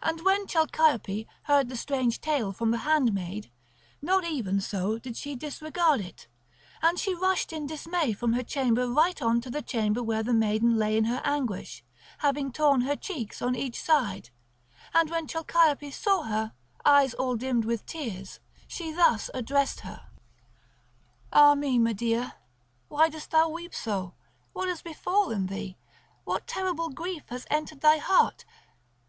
And 0.00 0.20
when 0.24 0.46
Chalciope 0.46 1.26
heard 1.42 1.68
the 1.68 1.76
strange 1.76 2.20
tale 2.20 2.52
from 2.52 2.70
the 2.70 2.78
handmaid, 2.86 3.50
not 4.00 4.22
even 4.22 4.60
so 4.60 5.00
did 5.00 5.16
she 5.16 5.34
disregard 5.34 6.00
it. 6.00 6.28
And 6.80 6.96
she 6.96 7.12
rushed 7.12 7.52
in 7.52 7.66
dismay 7.66 8.12
from 8.12 8.34
her 8.34 8.44
chamber 8.44 8.88
right 8.88 9.20
on 9.20 9.40
to 9.40 9.50
the 9.50 9.60
chamber 9.60 10.00
where 10.00 10.22
the 10.22 10.32
maiden 10.32 10.76
lay 10.76 10.96
in 10.96 11.06
her 11.06 11.20
anguish, 11.24 11.82
having 12.18 12.52
torn 12.52 12.82
her 12.82 12.94
cheeks 12.94 13.42
on 13.42 13.56
each 13.56 13.82
side; 13.82 14.30
and 14.94 15.10
when 15.10 15.26
Chalciope 15.26 15.90
saw 15.92 16.22
her 16.22 16.52
eyes 16.84 17.12
all 17.14 17.34
dimmed 17.34 17.64
with 17.64 17.84
tears, 17.84 18.38
she 18.68 18.92
thus 18.92 19.28
addressed 19.34 19.80
her: 19.80 20.06
"Ah 21.32 21.56
me, 21.56 21.80
Medea, 21.80 22.36
why 22.86 23.08
dost 23.08 23.32
thou 23.32 23.48
weep 23.48 23.74
so? 23.74 24.14
What 24.52 24.68
hath 24.68 24.84
befallen 24.84 25.46
thee? 25.48 25.76
What 26.22 26.46
terrible 26.46 26.90
grief 26.90 27.24
has 27.30 27.44
entered 27.50 27.80
thy 27.80 27.96
heart? 27.96 28.44